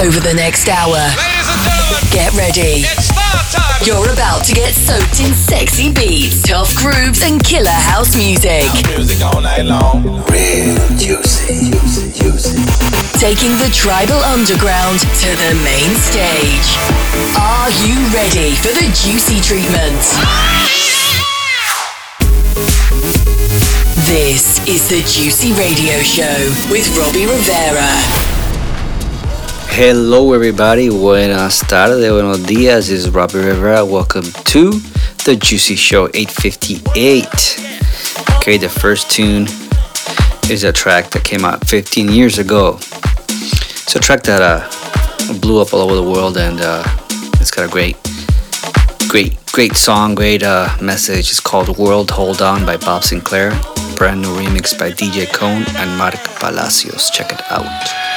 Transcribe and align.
over 0.00 0.20
the 0.20 0.32
next 0.32 0.68
hour. 0.68 0.96
Ladies 0.96 1.48
and 1.52 1.60
gentlemen, 1.60 2.08
Get 2.10 2.32
ready. 2.32 2.88
It's 2.88 3.12
far 3.12 3.36
time. 3.52 3.84
You're 3.84 4.08
about 4.12 4.44
to 4.48 4.54
get 4.54 4.72
soaked 4.72 5.20
in 5.20 5.34
sexy 5.34 5.92
beats, 5.92 6.40
tough 6.42 6.74
grooves, 6.74 7.20
and 7.22 7.42
killer 7.44 7.68
house 7.68 8.16
music. 8.16 8.64
Music 8.96 9.20
all 9.20 9.40
night 9.40 9.62
long. 9.62 10.24
Real 10.32 10.80
juicy, 10.96 11.68
juicy, 11.68 12.16
juicy. 12.16 12.64
Taking 13.20 13.52
the 13.60 13.68
tribal 13.72 14.16
underground 14.24 15.00
to 15.20 15.30
the 15.36 15.52
main 15.60 15.92
stage. 16.00 16.68
Are 17.36 17.70
you 17.84 18.00
ready 18.16 18.56
for 18.56 18.72
the 18.72 18.88
juicy 18.96 19.38
treatment? 19.44 20.00
This 24.08 24.64
is 24.66 24.88
the 24.88 25.04
Juicy 25.04 25.52
Radio 25.60 26.00
Show 26.00 26.40
with 26.72 26.88
Robbie 26.96 27.26
Rivera. 27.26 28.39
Hello, 29.72 30.32
everybody. 30.34 30.90
Buenas 30.90 31.60
tardes, 31.60 32.10
buenos 32.10 32.42
dias. 32.46 32.88
This 32.88 33.06
is 33.06 33.10
Robbie 33.10 33.38
Rivera. 33.38 33.84
Welcome 33.84 34.24
to 34.24 34.72
the 35.24 35.36
Juicy 35.40 35.76
Show 35.76 36.08
858. 36.12 37.26
Okay, 38.36 38.58
the 38.58 38.68
first 38.68 39.10
tune 39.10 39.46
is 40.50 40.64
a 40.64 40.72
track 40.72 41.10
that 41.10 41.22
came 41.24 41.44
out 41.44 41.66
15 41.66 42.10
years 42.10 42.38
ago. 42.38 42.76
It's 42.78 43.94
a 43.94 44.00
track 44.00 44.22
that 44.24 44.42
uh, 44.42 45.38
blew 45.40 45.62
up 45.62 45.72
all 45.72 45.80
over 45.80 45.94
the 45.94 46.02
world, 46.02 46.36
and 46.36 46.60
uh, 46.60 46.82
it's 47.40 47.50
got 47.50 47.66
a 47.66 47.70
great, 47.70 47.96
great, 49.08 49.38
great 49.52 49.76
song, 49.76 50.14
great 50.14 50.42
uh, 50.42 50.68
message. 50.82 51.30
It's 51.30 51.40
called 51.40 51.78
World 51.78 52.10
Hold 52.10 52.42
On 52.42 52.66
by 52.66 52.76
Bob 52.76 53.02
Sinclar. 53.02 53.54
brand 53.96 54.22
new 54.22 54.34
remix 54.36 54.78
by 54.78 54.90
DJ 54.90 55.30
Cone 55.32 55.64
and 55.76 55.96
Mark 55.96 56.16
Palacios. 56.40 57.10
Check 57.10 57.32
it 57.32 57.42
out. 57.50 58.09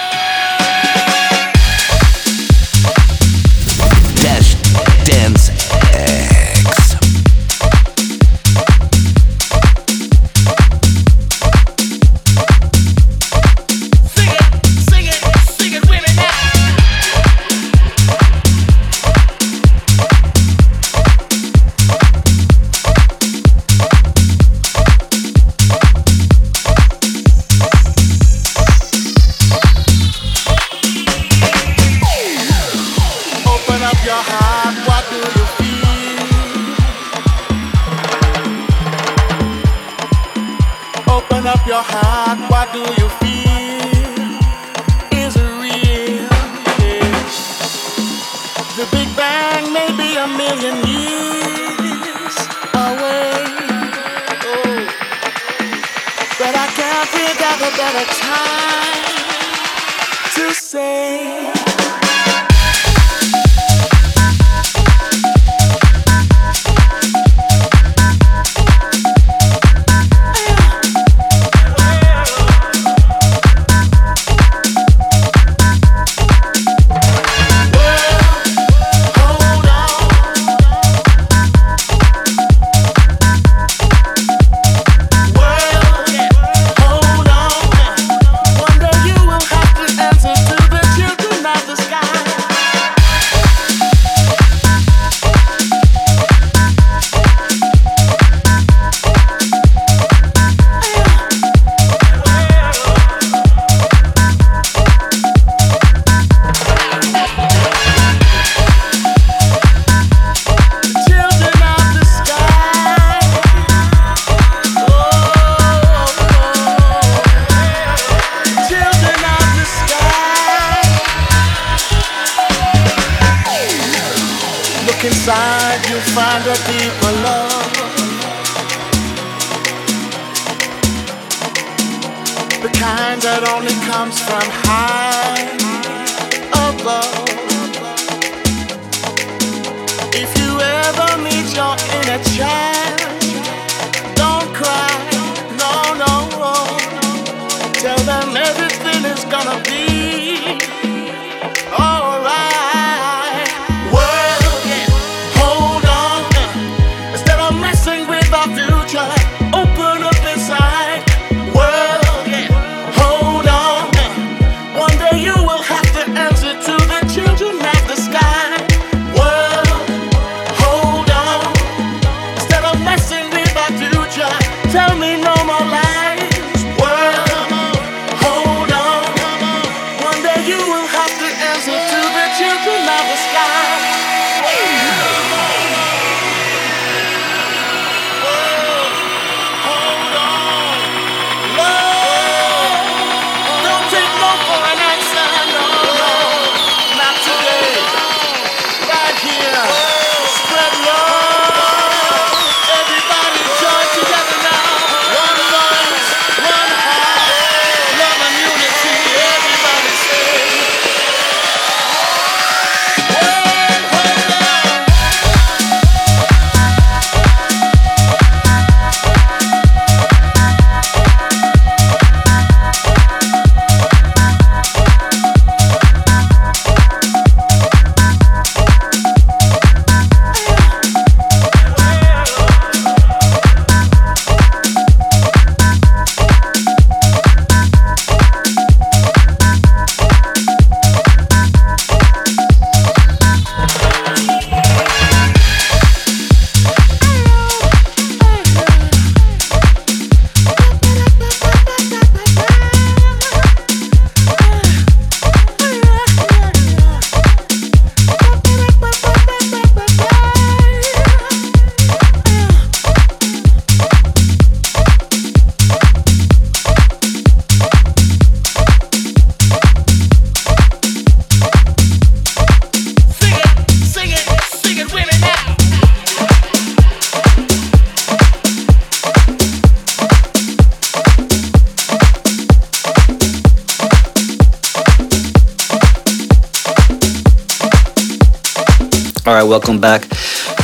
For 194.42 194.64
an 194.72 194.83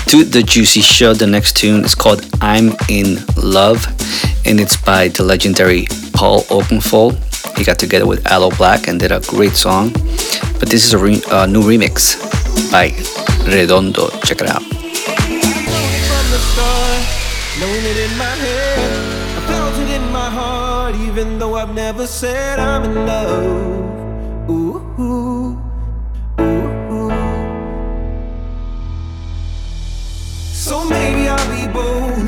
to 0.09 0.23
the 0.23 0.41
Juicy 0.41 0.81
Show. 0.81 1.13
The 1.13 1.27
next 1.27 1.55
tune 1.55 1.85
is 1.85 1.93
called 1.93 2.27
I'm 2.41 2.71
in 2.89 3.17
Love, 3.37 3.85
and 4.43 4.59
it's 4.59 4.75
by 4.75 5.09
the 5.09 5.21
legendary 5.21 5.85
Paul 6.13 6.41
Oakenfold. 6.49 7.13
He 7.55 7.63
got 7.63 7.77
together 7.77 8.07
with 8.07 8.25
Aloe 8.25 8.49
Blacc 8.49 8.87
and 8.87 8.99
did 8.99 9.11
a 9.11 9.19
great 9.21 9.53
song. 9.53 9.91
But 10.57 10.69
this 10.69 10.83
is 10.83 10.93
a 10.93 10.97
re- 10.97 11.21
uh, 11.29 11.45
new 11.45 11.61
remix 11.61 12.17
by 12.71 12.89
Redondo. 13.45 14.09
Check 14.25 14.41
it 14.41 14.49
out. 14.49 14.63
even 21.07 21.37
though 21.37 21.55
I've 21.55 21.73
never 21.75 22.07
said 22.07 22.57
I'm 22.59 22.83
in 22.83 23.05
love. 23.05 23.68
Bold, 31.79 32.27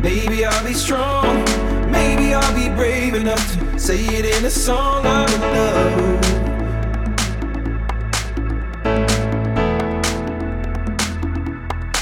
maybe 0.00 0.44
I'll 0.44 0.64
be 0.64 0.74
strong, 0.74 1.44
maybe 1.90 2.34
I'll 2.34 2.54
be 2.54 2.68
brave 2.76 3.14
enough 3.14 3.44
to 3.52 3.78
say 3.78 3.98
it 4.18 4.24
in 4.24 4.44
a 4.44 4.50
song. 4.50 5.04
I'm 5.04 5.28
in 5.36 5.40
love. 5.56 6.22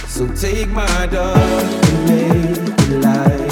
So 0.09 0.27
take 0.35 0.69
my 0.69 1.07
dog 1.07 1.37
and 1.39 2.05
make 2.07 2.59
it 2.59 2.91
light. 3.05 3.50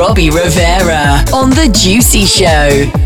Robbie 0.00 0.30
Rivera 0.30 1.22
on 1.34 1.50
The 1.50 1.68
Juicy 1.70 2.24
Show. 2.24 2.99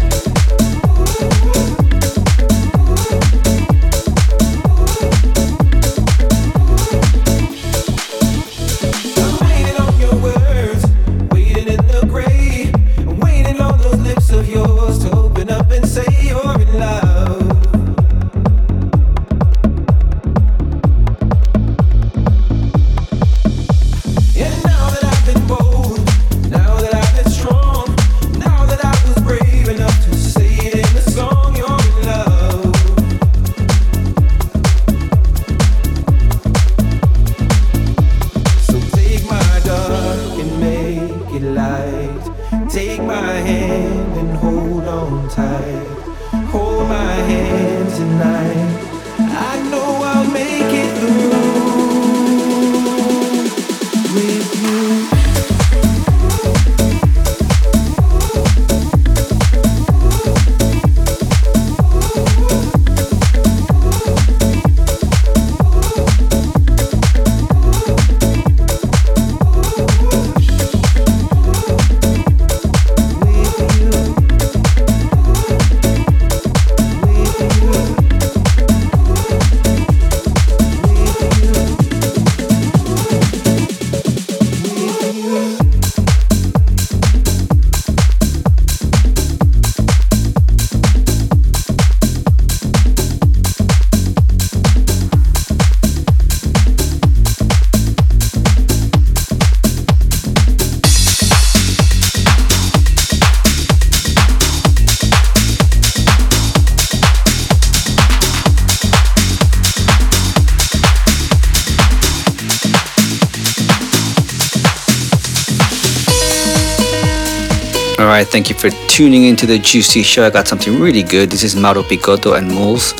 Thank 118.24 118.50
you 118.50 118.56
for 118.56 118.70
tuning 118.88 119.24
into 119.24 119.46
the 119.46 119.58
Juicy 119.58 120.02
Show. 120.02 120.26
I 120.26 120.30
got 120.30 120.48
something 120.48 120.80
really 120.80 121.02
good. 121.02 121.30
This 121.30 121.42
is 121.42 121.54
Mauro 121.54 121.82
Picotto 121.82 122.36
and 122.36 122.48
Moles. 122.48 122.92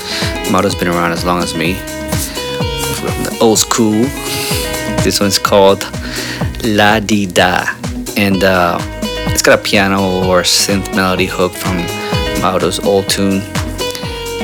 Mauro's 0.50 0.74
been 0.74 0.88
around 0.88 1.12
as 1.12 1.24
long 1.24 1.42
as 1.42 1.56
me. 1.56 1.74
From 1.74 3.24
the 3.24 3.36
old 3.40 3.58
school. 3.58 4.04
This 5.02 5.20
one's 5.20 5.38
called 5.38 5.82
La 6.62 7.00
Di 7.00 7.26
Da. 7.26 7.66
And 8.16 8.44
uh, 8.44 8.78
it's 9.32 9.42
got 9.42 9.58
a 9.58 9.62
piano 9.62 10.00
or 10.26 10.42
synth 10.42 10.94
melody 10.94 11.26
hook 11.26 11.52
from 11.52 11.78
Mauro's 12.40 12.78
old 12.78 13.08
tune. 13.10 13.42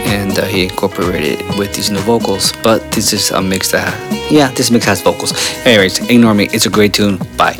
And 0.06 0.38
uh, 0.38 0.44
he 0.44 0.64
incorporated 0.64 1.40
it 1.40 1.58
with 1.58 1.72
these 1.74 1.90
new 1.90 2.00
vocals. 2.00 2.52
But 2.64 2.90
this 2.90 3.12
is 3.12 3.30
a 3.30 3.40
mix 3.40 3.70
that, 3.70 3.94
yeah, 4.30 4.50
this 4.52 4.70
mix 4.70 4.84
has 4.86 5.00
vocals. 5.00 5.32
Anyways, 5.64 5.98
ignore 6.10 6.34
me. 6.34 6.48
It's 6.52 6.66
a 6.66 6.70
great 6.70 6.94
tune. 6.94 7.18
Bye. 7.36 7.56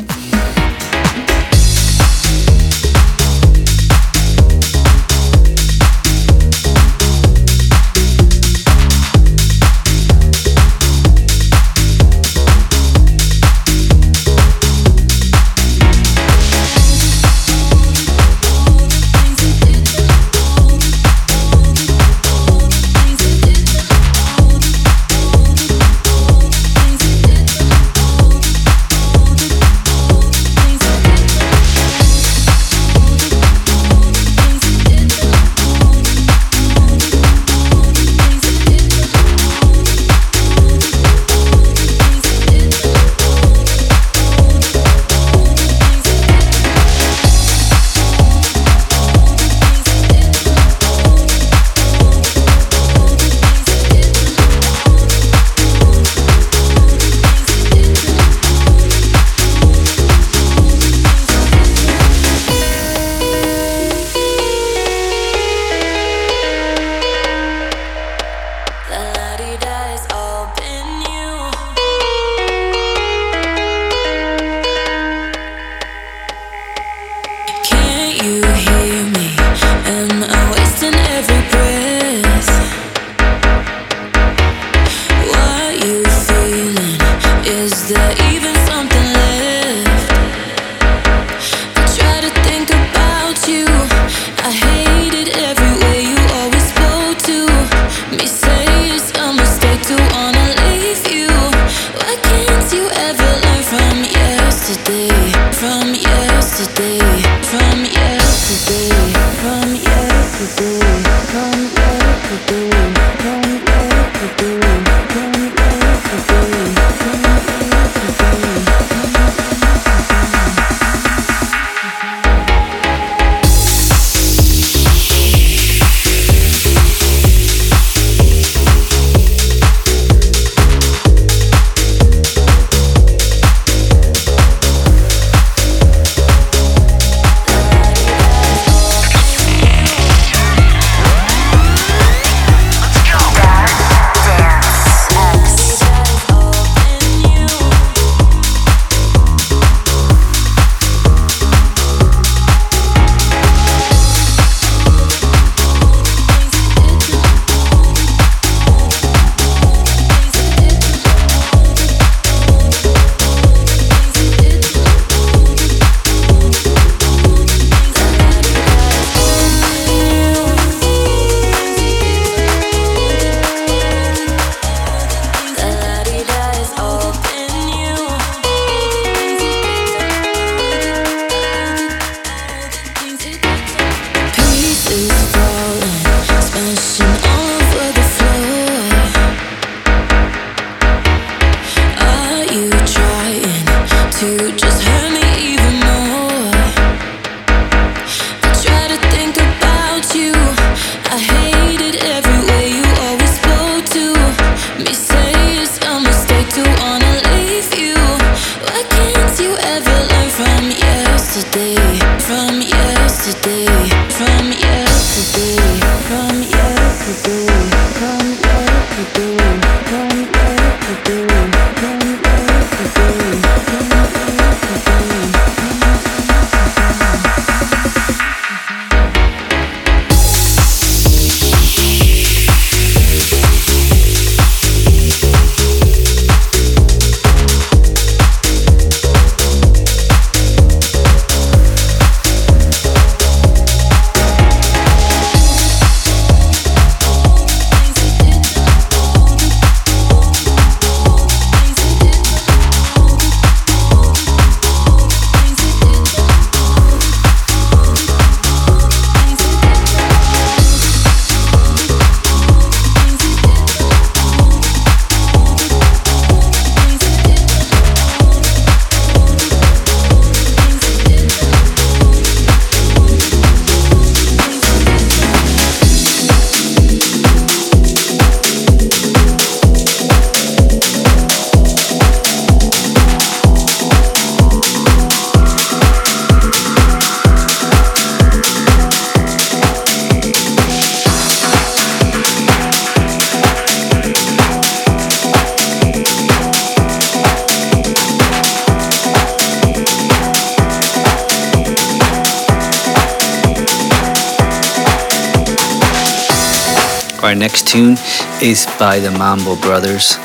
Is 308.51 308.65
by 308.77 308.99
the 308.99 309.09
Mambo 309.11 309.55
Brothers. 309.55 310.17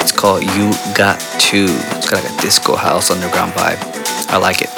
It's 0.00 0.10
called 0.10 0.42
You 0.42 0.72
Got 0.96 1.20
To. 1.20 1.66
It's 1.96 2.10
got 2.10 2.24
like 2.24 2.32
a 2.32 2.42
disco 2.42 2.74
house 2.74 3.10
underground 3.10 3.52
vibe. 3.52 3.78
I 4.30 4.38
like 4.38 4.62
it. 4.62 4.75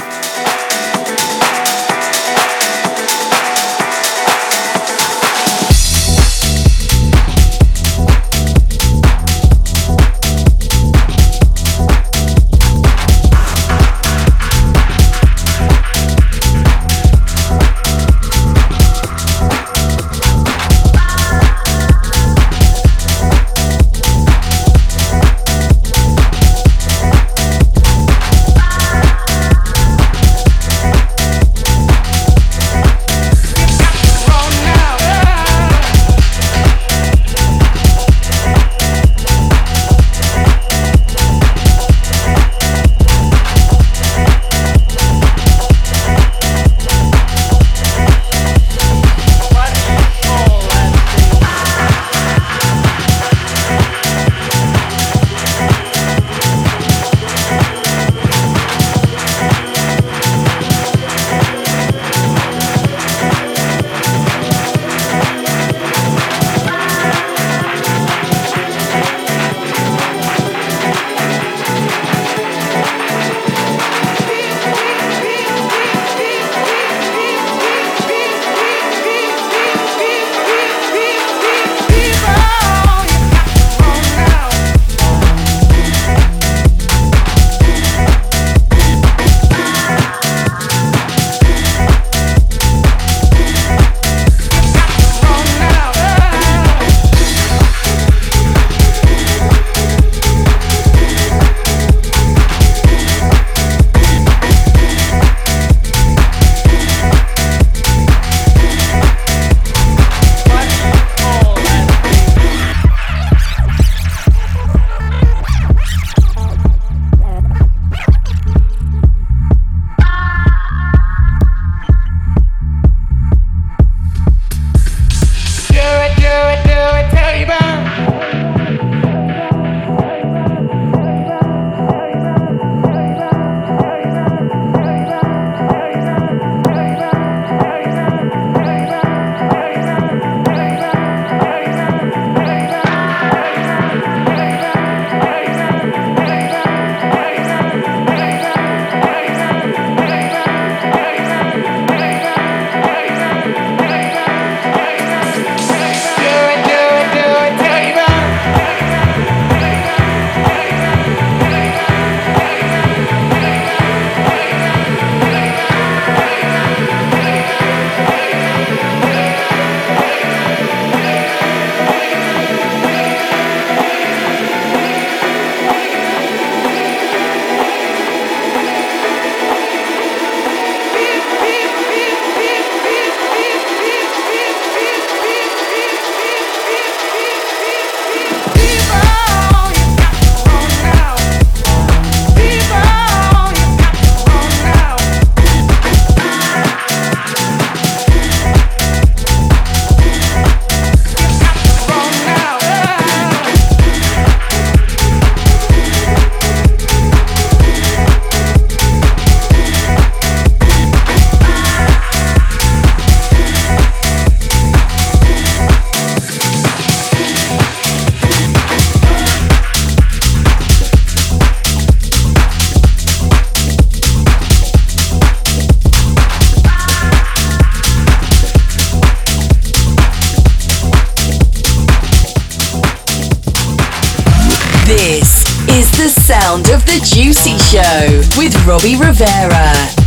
Robbie 238.39 238.95
Rivera. 238.95 239.98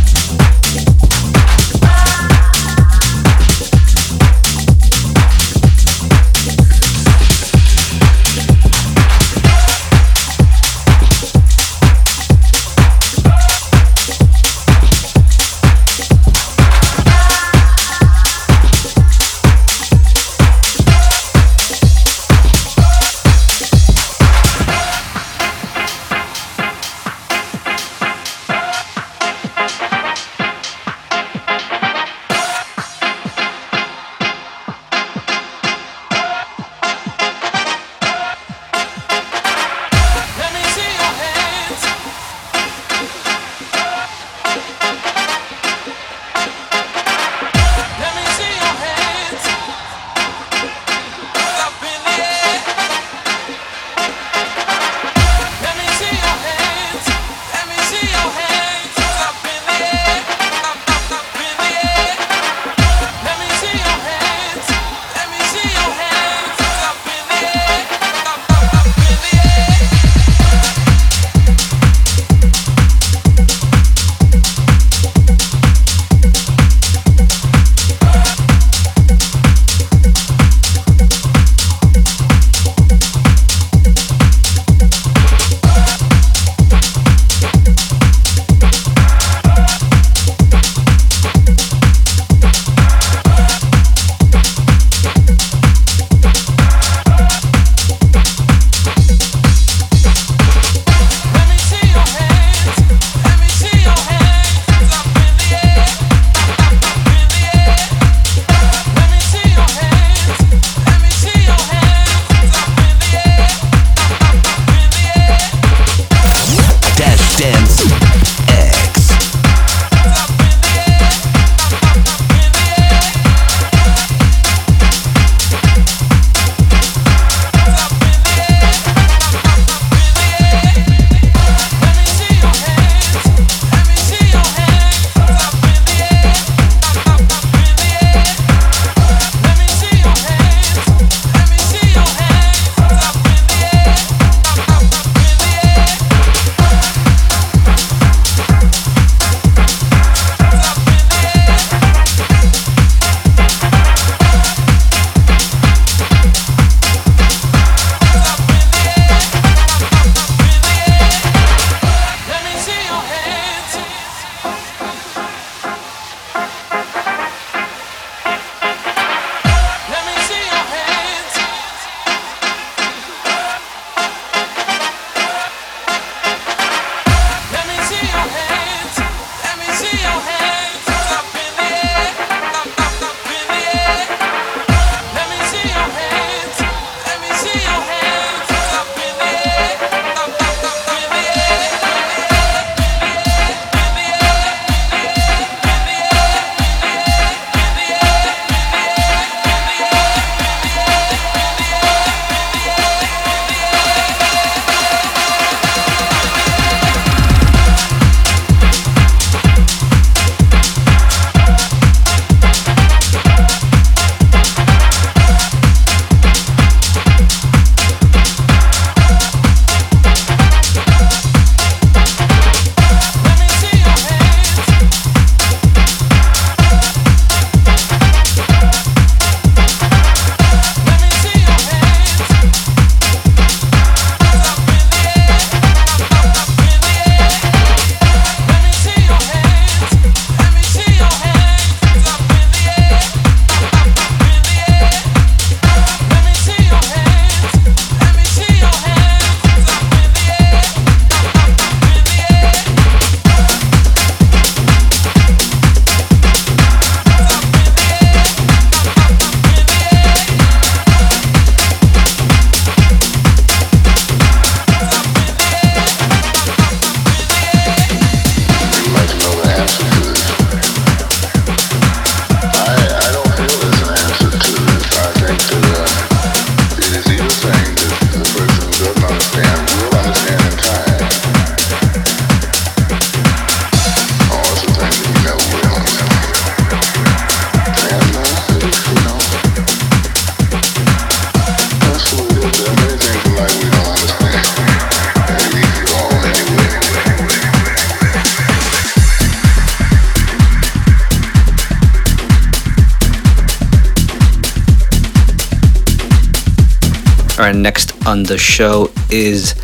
On 308.12 308.22
the 308.24 308.36
show 308.36 308.90
is 309.08 309.54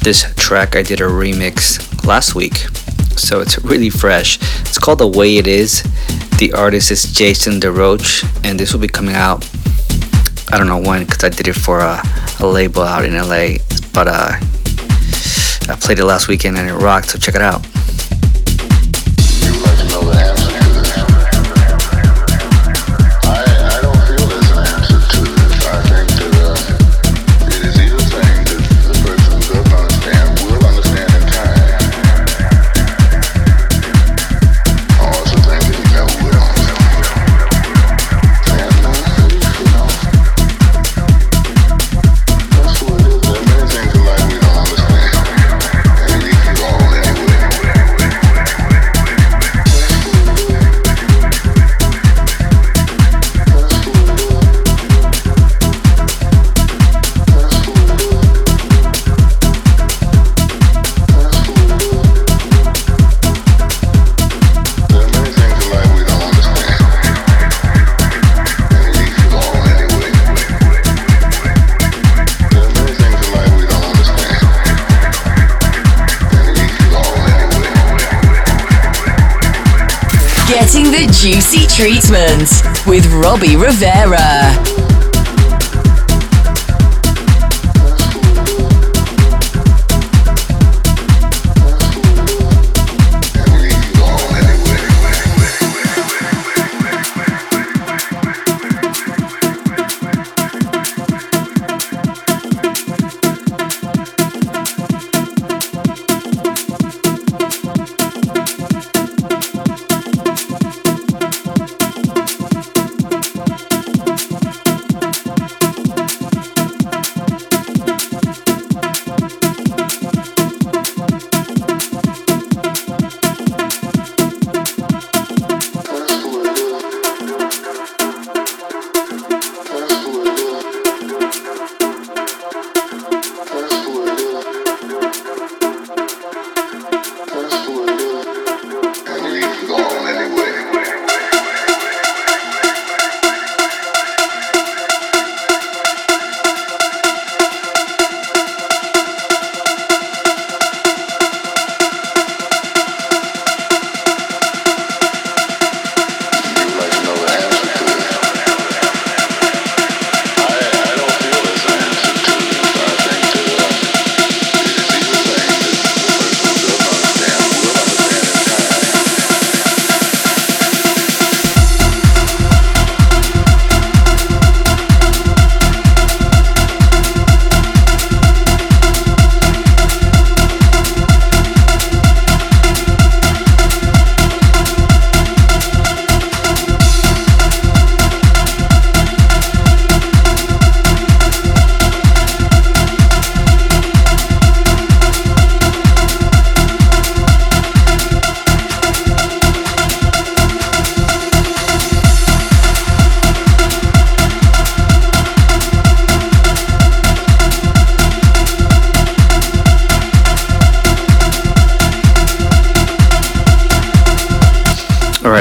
this 0.00 0.34
track 0.34 0.74
I 0.74 0.82
did 0.82 1.00
a 1.00 1.04
remix 1.04 2.04
last 2.04 2.34
week. 2.34 2.56
So 3.16 3.40
it's 3.40 3.62
really 3.64 3.90
fresh. 3.90 4.40
It's 4.62 4.76
called 4.76 4.98
The 4.98 5.06
Way 5.06 5.36
It 5.36 5.46
Is. 5.46 5.84
The 6.40 6.52
artist 6.52 6.90
is 6.90 7.04
Jason 7.12 7.60
DeRoach, 7.60 8.24
and 8.44 8.58
this 8.58 8.72
will 8.72 8.80
be 8.80 8.88
coming 8.88 9.14
out. 9.14 9.48
I 10.50 10.58
don't 10.58 10.66
know 10.66 10.80
when 10.80 11.04
because 11.04 11.22
I 11.22 11.28
did 11.28 11.46
it 11.46 11.52
for 11.52 11.78
a, 11.78 12.02
a, 12.40 12.46
label 12.46 12.82
out 12.82 13.04
in 13.04 13.14
LA, 13.14 13.58
but 13.94 14.08
uh, 14.08 14.32
I 15.72 15.76
played 15.80 16.00
it 16.00 16.04
last 16.04 16.26
weekend 16.26 16.58
and 16.58 16.68
it 16.68 16.74
rocked. 16.74 17.10
So 17.10 17.18
check 17.20 17.36
it 17.36 17.40
out. 17.40 17.64
Juicy 81.12 81.66
Treatment 81.66 82.86
with 82.86 83.06
Robbie 83.12 83.56
Rivera. 83.56 84.85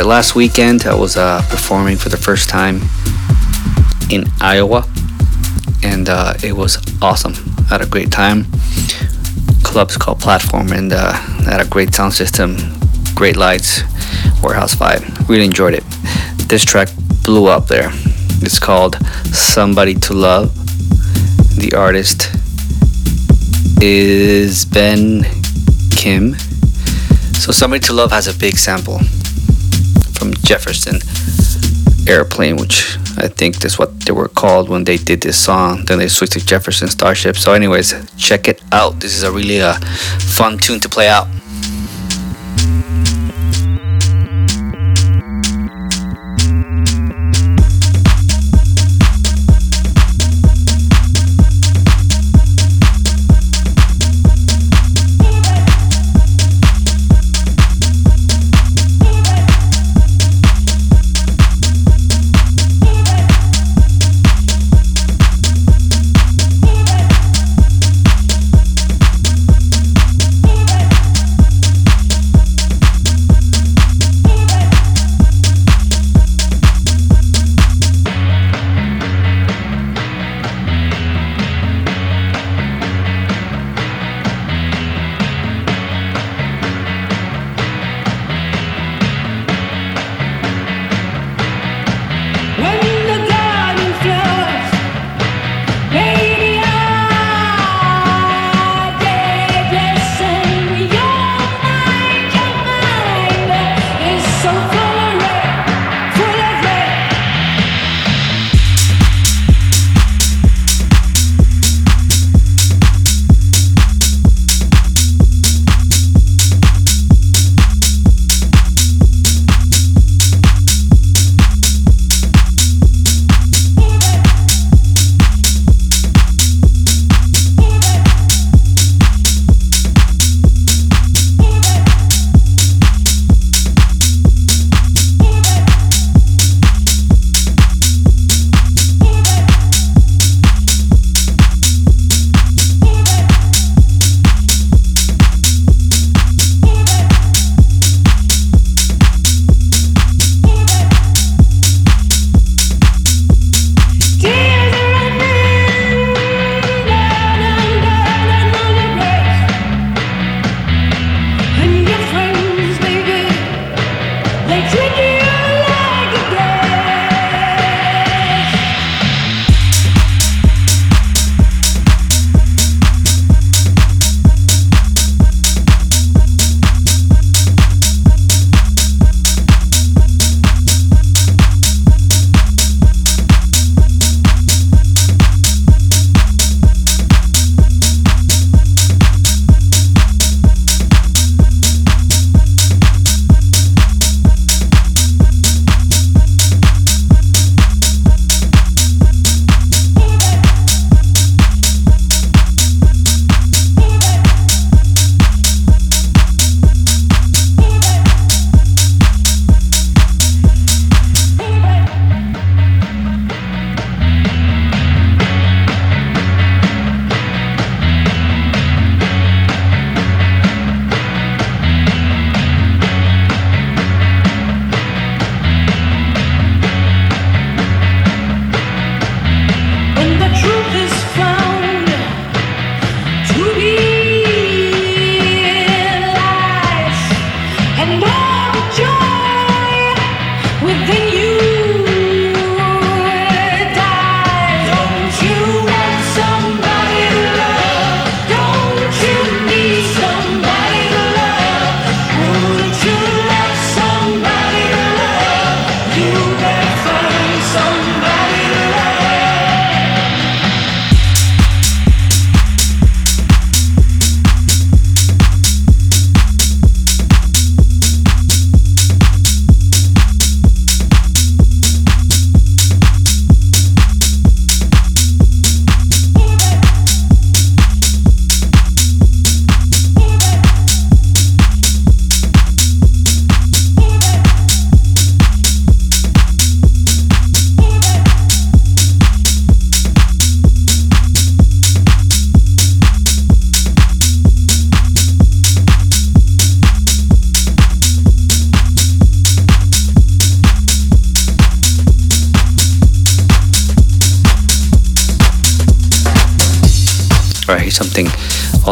Last 0.03 0.36
weekend, 0.36 0.86
I 0.88 0.95
was 0.95 1.15
uh, 1.15 1.41
performing 1.47 1.95
for 1.95 2.10
the 2.10 2.17
first 2.17 2.49
time 2.49 2.81
in 4.10 4.25
Iowa, 4.41 4.84
and 5.84 6.10
uh, 6.10 6.34
it 6.43 6.53
was 6.53 6.77
awesome. 7.01 7.34
I 7.60 7.75
had 7.75 7.81
a 7.81 7.86
great 7.86 8.12
time. 8.12 8.45
Club's 9.63 9.95
called 9.95 10.19
Platform, 10.19 10.73
and 10.73 10.91
uh, 10.91 11.13
had 11.13 11.62
a 11.62 11.69
great 11.69 11.93
sound 11.93 12.13
system, 12.13 12.58
great 13.13 13.38
lights, 13.38 13.84
warehouse 14.43 14.75
vibe. 14.75 15.29
Really 15.29 15.45
enjoyed 15.45 15.75
it. 15.75 15.84
This 16.49 16.65
track 16.65 16.89
blew 17.23 17.45
up 17.45 17.67
there. 17.67 17.91
It's 18.41 18.60
called 18.60 18.97
Somebody 19.27 19.93
to 19.93 20.13
Love. 20.13 20.53
The 21.55 21.73
artist 21.77 22.36
is 23.81 24.65
Ben 24.65 25.23
Kim. 25.91 26.34
So, 27.39 27.51
Somebody 27.51 27.81
to 27.81 27.93
Love 27.93 28.12
has 28.12 28.27
a 28.27 28.38
big 28.38 28.58
sample 28.58 28.99
Jefferson 30.45 30.99
Airplane, 32.08 32.55
which 32.58 32.97
I 33.17 33.27
think 33.27 33.58
that's 33.58 33.79
what 33.79 33.99
they 34.01 34.12
were 34.12 34.27
called 34.27 34.69
when 34.69 34.84
they 34.84 34.97
did 34.97 35.21
this 35.21 35.38
song. 35.38 35.86
Then 35.86 35.97
they 35.97 36.08
switched 36.08 36.34
to 36.34 36.45
Jefferson 36.45 36.88
Starship. 36.88 37.36
So, 37.36 37.53
anyways, 37.53 37.93
check 38.17 38.47
it 38.47 38.62
out. 38.71 38.99
This 38.99 39.15
is 39.15 39.23
a 39.23 39.31
really 39.31 39.60
uh, 39.60 39.73
fun 40.38 40.60
tune 40.60 40.79
to 40.81 40.89
play 40.89 41.08
out. 41.08 41.27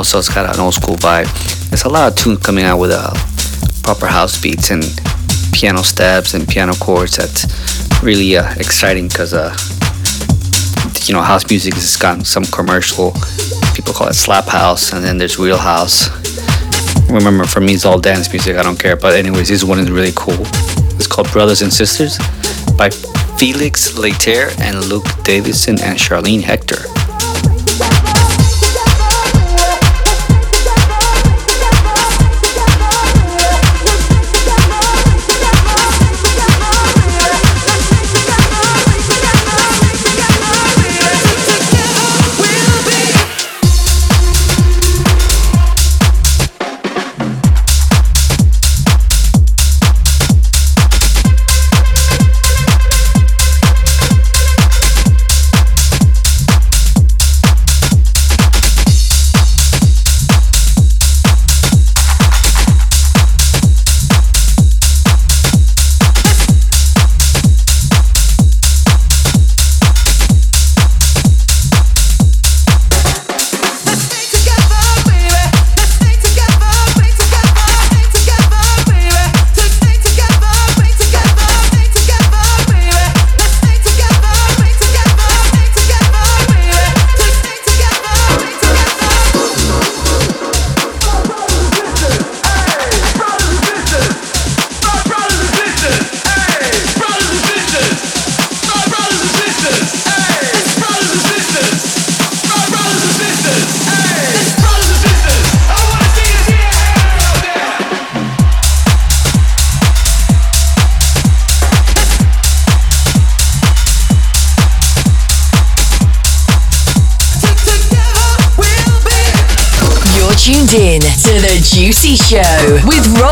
Also 0.04 0.20
it's 0.20 0.28
got 0.28 0.54
an 0.54 0.60
old 0.60 0.74
school 0.74 0.98
vibe. 0.98 1.32
There's 1.70 1.86
a 1.86 1.90
lot 1.90 2.12
of 2.12 2.18
tunes 2.18 2.40
coming 2.40 2.66
out 2.66 2.78
with 2.78 2.92
uh, 2.92 3.14
proper 3.84 4.06
house 4.06 4.36
beats 4.42 4.70
and 4.70 4.84
piano 5.54 5.82
stabs 5.82 6.34
and 6.34 6.46
piano 6.46 6.74
chords. 6.74 7.16
That's 7.16 7.48
really 8.04 8.36
uh, 8.36 8.54
exciting 8.56 9.08
because 9.08 9.34
uh, 9.34 9.56
you 11.06 11.14
know 11.14 11.22
house 11.22 11.50
music 11.50 11.76
has 11.76 11.96
got 11.96 12.26
some 12.26 12.44
commercial. 12.44 13.14
People 13.76 13.94
call 13.94 14.10
it 14.10 14.16
slap 14.16 14.44
house, 14.44 14.92
and 14.92 15.02
then 15.06 15.18
there's 15.18 15.40
real 15.40 15.58
house. 15.58 16.10
Remember, 17.10 17.46
for 17.46 17.62
me, 17.62 17.74
it's 17.74 17.86
all 17.86 17.98
dance 17.98 18.30
music. 18.30 18.58
I 18.58 18.64
don't 18.64 18.78
care. 18.78 18.98
But 18.98 19.16
anyways, 19.16 19.48
this 19.48 19.64
one 19.64 19.80
is 19.80 19.90
really 19.90 20.12
cool. 20.18 20.44
It's 21.00 21.08
called 21.08 21.32
Brothers 21.32 21.62
and 21.62 21.72
Sisters 21.72 22.18
by 22.78 22.90
Felix 23.38 23.98
Leiter 23.98 24.50
and 24.60 24.84
Luke 24.84 25.08
Davidson 25.24 25.82
and 25.82 25.98
Charlene 25.98 26.42
Hector. 26.42 26.93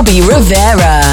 Robbie 0.01 0.19
Rivera. 0.21 1.10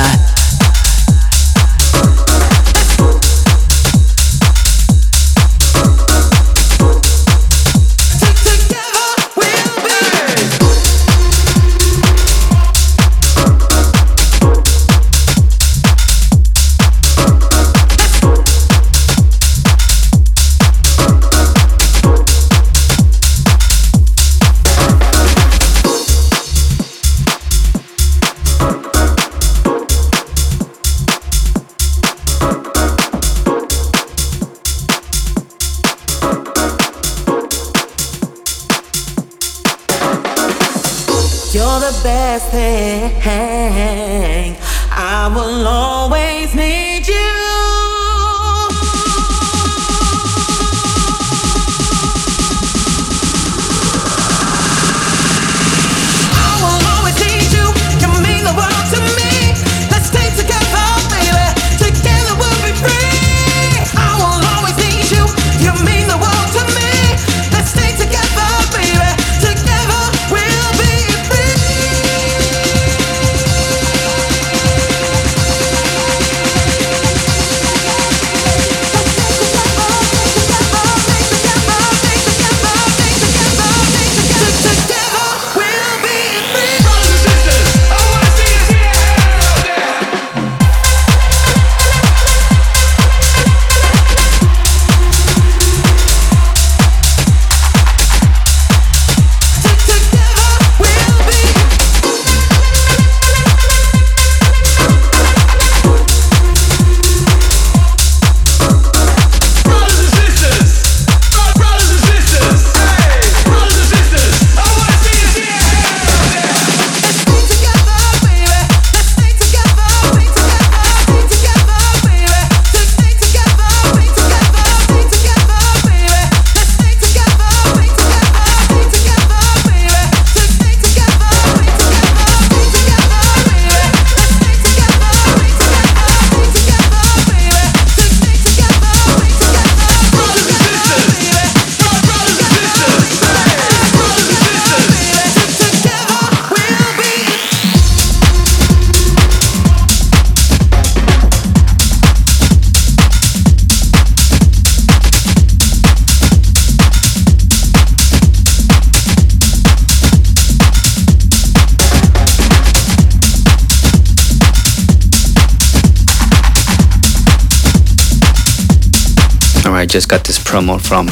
Just 169.88 170.08
got 170.08 170.24
this 170.24 170.38
promo 170.38 170.80
from 170.80 171.06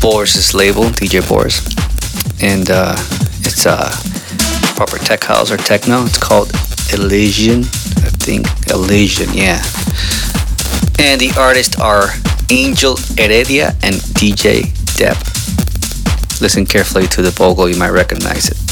Boris's 0.00 0.54
label, 0.54 0.84
DJ 0.84 1.26
Boris. 1.26 1.60
and 2.42 2.70
uh, 2.70 2.94
it's 3.44 3.66
a 3.66 3.90
proper 4.74 4.98
tech 4.98 5.24
house 5.24 5.50
or 5.50 5.56
techno. 5.56 6.04
It's 6.04 6.18
called 6.18 6.50
Elysian, 6.92 7.60
I 7.60 8.10
think. 8.20 8.46
Elysian, 8.70 9.32
yeah. 9.32 9.62
And 10.98 11.20
the 11.20 11.32
artists 11.38 11.78
are 11.80 12.08
Angel 12.50 12.96
Heredia 13.16 13.68
and 13.82 13.96
DJ 14.18 14.72
Deb. 14.96 15.16
Listen 16.40 16.66
carefully 16.66 17.06
to 17.08 17.22
the 17.22 17.30
vocal, 17.30 17.68
you 17.68 17.78
might 17.78 17.90
recognize 17.90 18.48
it. 18.48 18.71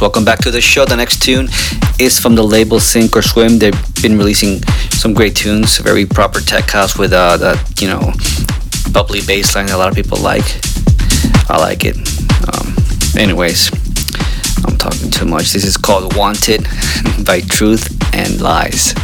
welcome 0.00 0.24
back 0.24 0.38
to 0.38 0.50
the 0.50 0.60
show. 0.60 0.84
The 0.86 0.96
next 0.96 1.22
tune 1.22 1.48
is 1.98 2.18
from 2.18 2.34
the 2.34 2.42
label 2.42 2.80
Sink 2.80 3.16
or 3.16 3.22
Swim. 3.22 3.58
They've 3.58 4.02
been 4.02 4.16
releasing 4.16 4.62
some 4.92 5.12
great 5.12 5.36
tunes, 5.36 5.78
very 5.78 6.06
proper 6.06 6.40
tech 6.40 6.70
house 6.70 6.96
with 6.96 7.12
uh, 7.12 7.56
you 7.78 7.88
know, 7.88 8.12
bubbly 8.92 9.20
bass 9.26 9.54
line 9.54 9.66
that 9.66 9.74
a 9.74 9.78
lot 9.78 9.88
of 9.88 9.94
people 9.94 10.18
like. 10.18 10.44
I 11.50 11.58
like 11.58 11.84
it. 11.84 11.96
Um, 12.48 12.74
anyways, 13.20 13.70
I'm 14.64 14.78
talking 14.78 15.10
too 15.10 15.26
much. 15.26 15.52
This 15.52 15.64
is 15.64 15.76
called 15.76 16.16
Wanted 16.16 16.66
by 17.26 17.40
Truth 17.40 18.14
and 18.14 18.40
Lies. 18.40 18.94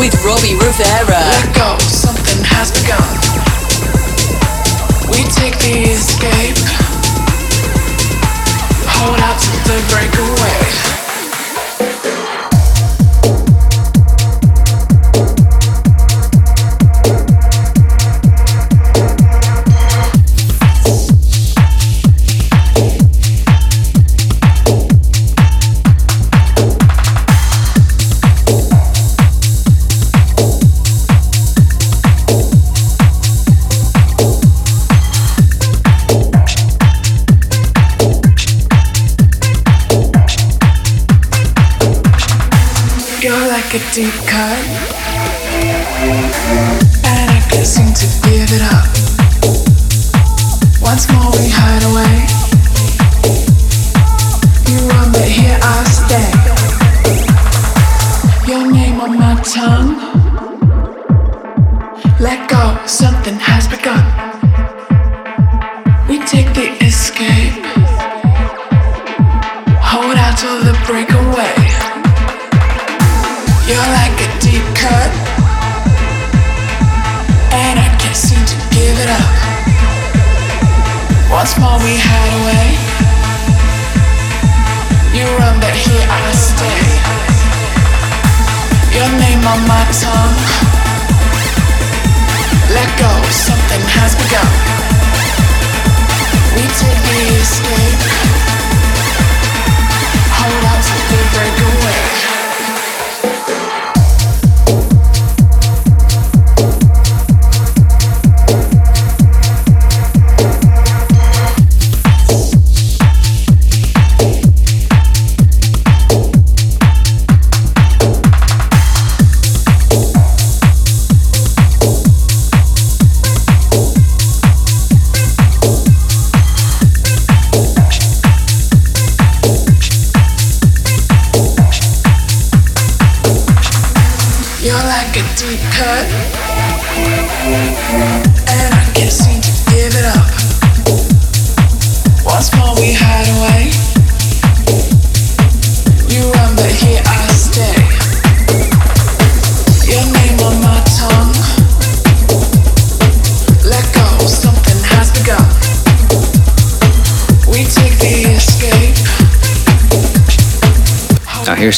With 0.00 0.24
Robbie 0.24 0.54
Rivera. 0.54 1.59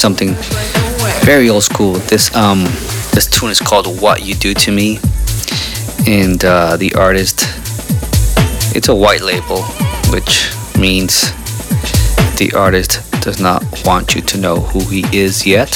Something 0.03 0.35
very 1.25 1.49
old 1.49 1.63
school. 1.63 1.93
This 2.11 2.35
um 2.35 2.65
this 3.15 3.27
tune 3.31 3.51
is 3.51 3.61
called 3.61 3.87
"What 4.01 4.27
You 4.27 4.35
Do 4.35 4.53
to 4.53 4.73
Me," 4.73 4.99
and 6.07 6.45
uh, 6.45 6.77
the 6.77 6.93
artist 6.95 7.47
it's 8.75 8.89
a 8.89 8.95
white 8.95 9.21
label, 9.21 9.63
which 10.11 10.51
means 10.77 11.31
the 12.37 12.53
artist 12.57 13.01
does 13.23 13.39
not 13.41 13.63
want 13.85 14.17
you 14.17 14.23
to 14.23 14.37
know 14.39 14.57
who 14.57 14.81
he 14.91 15.05
is 15.17 15.47
yet, 15.47 15.71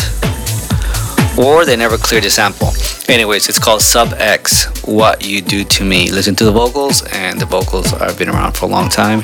or 1.39 1.65
they 1.65 1.77
never 1.77 1.97
cleared 1.97 2.25
the 2.25 2.31
sample. 2.31 2.73
Anyways, 3.09 3.49
it's 3.49 3.61
called 3.61 3.83
Sub 3.83 4.13
X. 4.15 4.67
What 4.85 5.25
You 5.25 5.41
Do 5.41 5.63
to 5.63 5.85
Me. 5.85 6.11
Listen 6.11 6.35
to 6.37 6.45
the 6.45 6.51
vocals, 6.51 7.05
and 7.13 7.41
the 7.41 7.47
vocals 7.47 7.93
have 7.93 8.19
been 8.19 8.29
around 8.29 8.57
for 8.57 8.67
a 8.67 8.69
long 8.69 8.89
time. 8.89 9.23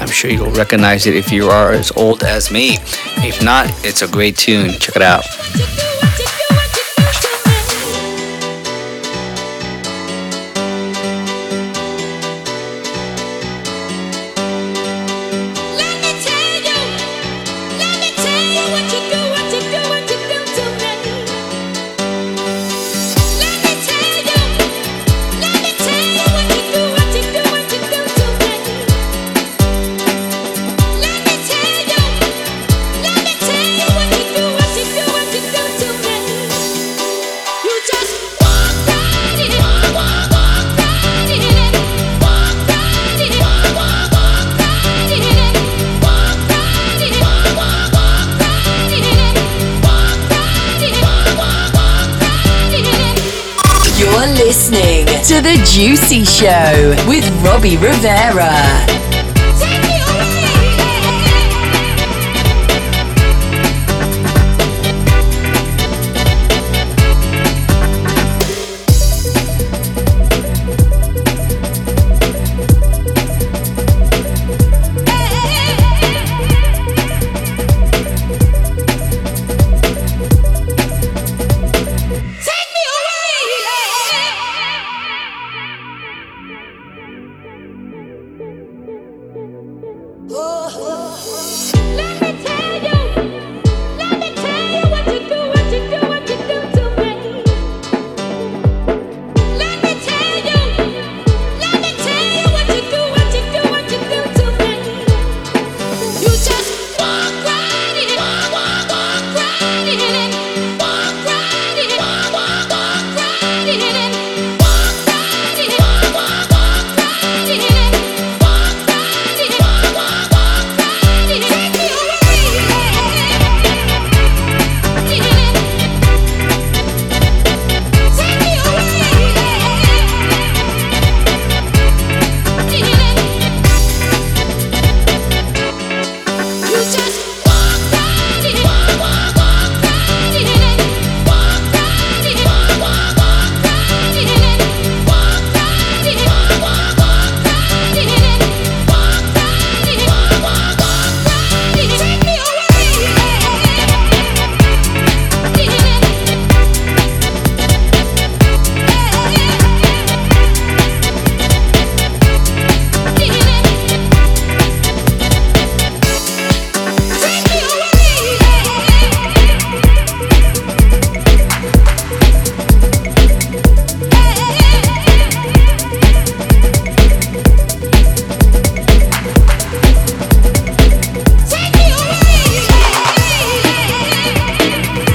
I'm 0.00 0.08
sure 0.08 0.30
you'll 0.30 0.50
recognize 0.50 1.06
it 1.06 1.14
if 1.14 1.30
you 1.30 1.48
are 1.48 1.70
as 1.70 1.92
old 1.92 2.24
as 2.24 2.50
me. 2.50 2.78
If 3.26 3.42
not, 3.42 3.66
it's 3.84 4.02
a 4.02 4.06
great 4.06 4.36
tune. 4.36 4.78
Check 4.78 4.96
it 4.96 5.02
out. 5.02 5.24
To 55.24 55.40
The 55.40 55.56
Juicy 55.64 56.24
Show 56.24 56.94
with 57.08 57.26
Robbie 57.42 57.78
Rivera. 57.78 59.03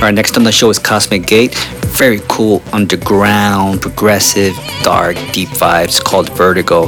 Alright, 0.09 0.15
next 0.15 0.37
on 0.37 0.43
the 0.43 0.51
show 0.51 0.71
is 0.71 0.79
Cosmic 0.79 1.27
Gate. 1.27 1.53
Very 1.89 2.19
cool, 2.27 2.63
underground, 2.73 3.79
progressive, 3.79 4.55
dark, 4.81 5.15
deep 5.33 5.49
vibes 5.49 6.03
called 6.03 6.35
Vertigo. 6.35 6.87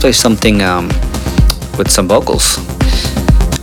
Play 0.00 0.12
something 0.12 0.62
um, 0.62 0.88
with 1.76 1.90
some 1.90 2.08
vocals 2.08 2.56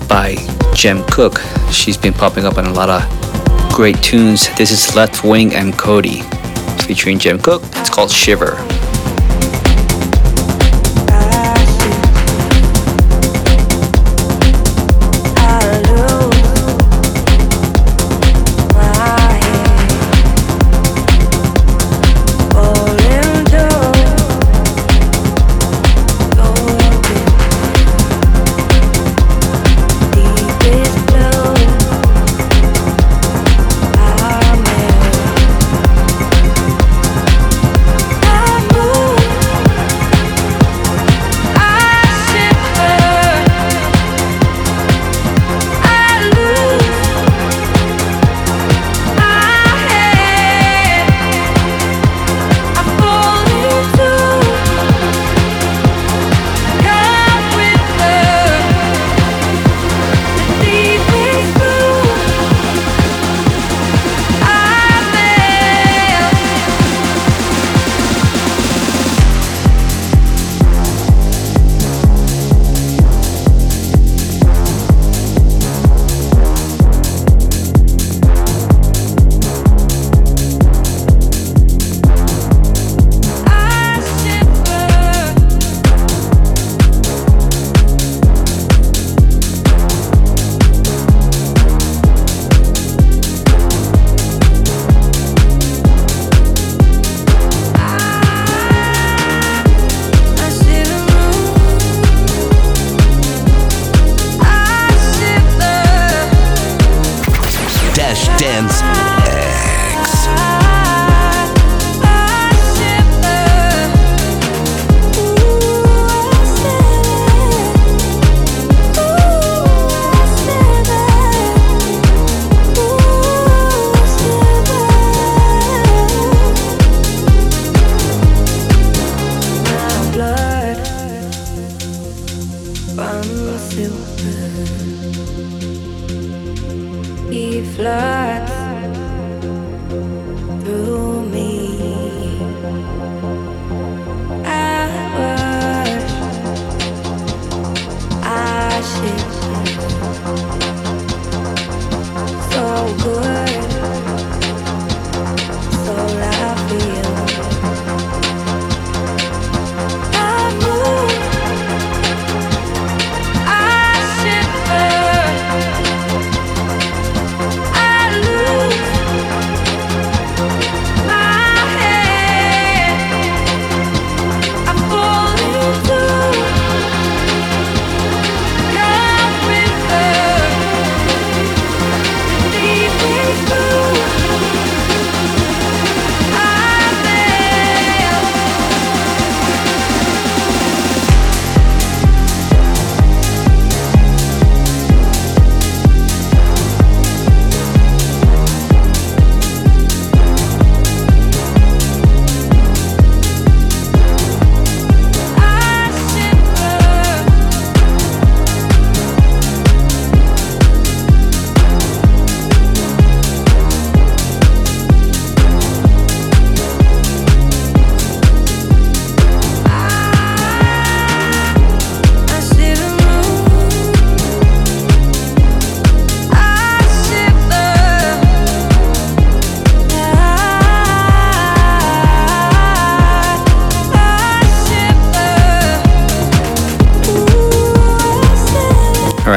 by 0.08 0.36
Jem 0.76 1.04
Cooke. 1.08 1.42
She's 1.72 1.98
been 1.98 2.14
popping 2.14 2.46
up 2.46 2.60
on 2.60 2.66
a 2.68 2.74
lot 2.74 2.90
of 2.90 3.74
great 3.74 4.00
tunes. 4.04 4.48
This 4.56 4.70
is 4.70 4.96
Leftwing 4.96 5.54
and 5.54 5.74
Kody 5.74 6.22
featuring 6.84 7.18
Jem 7.18 7.40
Cooke. 7.40 7.64
It's 7.74 7.90
called 7.90 8.12
Shiver. 8.12 8.56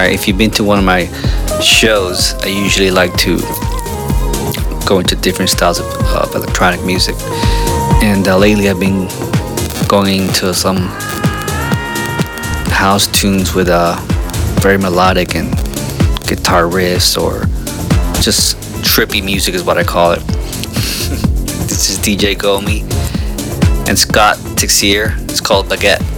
If 0.05 0.26
you've 0.26 0.38
been 0.38 0.51
to 0.53 0.64
one 0.64 0.78
of 0.78 0.84
my 0.84 1.07
shows, 1.61 2.34
I 2.42 2.46
usually 2.46 2.90
like 2.90 3.16
to 3.18 3.38
go 4.86 4.98
into 4.98 5.16
different 5.16 5.51
styles 5.51 5.80
of, 5.80 5.86
of 6.14 6.34
electronic 6.34 6.84
music. 6.84 7.14
And 8.03 8.26
uh, 8.26 8.38
lately 8.38 8.68
I've 8.68 8.80
been 8.80 9.09
going 9.88 10.22
into 10.22 10.55
some 10.55 10.88
house 12.70 13.07
tunes 13.09 13.55
with 13.55 13.68
uh, 13.68 13.96
very 14.61 14.78
melodic 14.78 15.34
and 15.34 15.51
guitar 16.26 16.64
riffs 16.64 17.20
or 17.20 17.40
just 18.22 18.57
trippy 18.82 19.24
music 19.24 19.55
is 19.55 19.62
what 19.62 19.78
I 19.78 19.84
call 19.84 20.12
it. 20.12 20.20
this 21.68 21.90
is 21.90 21.98
DJ 21.98 22.34
Gomi 22.34 22.82
and 23.88 23.98
Scott 23.98 24.36
Tixier. 24.57 25.18
It's 25.24 25.40
called 25.40 25.66
Baguette. 25.66 26.09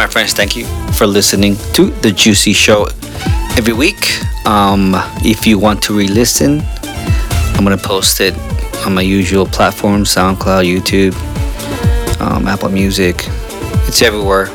My 0.00 0.06
friends, 0.06 0.32
thank 0.32 0.56
you 0.56 0.64
for 0.94 1.06
listening 1.06 1.56
to 1.74 1.90
the 2.00 2.10
Juicy 2.10 2.54
Show 2.54 2.86
every 3.58 3.74
week. 3.74 4.00
Um, 4.46 4.92
if 5.22 5.46
you 5.46 5.58
want 5.58 5.82
to 5.82 5.92
re-listen, 5.94 6.62
I'm 7.54 7.64
gonna 7.64 7.76
post 7.76 8.18
it 8.22 8.34
on 8.86 8.94
my 8.94 9.02
usual 9.02 9.44
platforms: 9.44 10.14
SoundCloud, 10.14 10.64
YouTube, 10.64 11.12
um, 12.18 12.48
Apple 12.48 12.70
Music. 12.70 13.26
It's 13.88 14.00
everywhere 14.00 14.48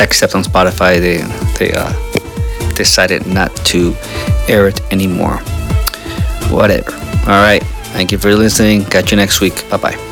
except 0.00 0.34
on 0.34 0.42
Spotify. 0.42 0.98
They 0.98 1.18
they 1.60 1.72
uh, 1.72 1.92
decided 2.74 3.24
not 3.24 3.54
to 3.66 3.94
air 4.48 4.66
it 4.66 4.80
anymore. 4.90 5.36
Whatever. 6.50 6.92
All 7.30 7.40
right. 7.46 7.62
Thank 7.94 8.10
you 8.10 8.18
for 8.18 8.34
listening. 8.34 8.84
Catch 8.86 9.12
you 9.12 9.16
next 9.16 9.40
week. 9.40 9.62
Bye 9.70 9.76
bye. 9.76 10.11